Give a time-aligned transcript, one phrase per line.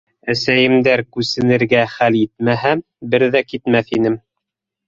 [0.33, 2.75] Әсәйемдәр күсенергә хәл итмәһә,
[3.15, 4.21] бер ҙә китмәҫ инем.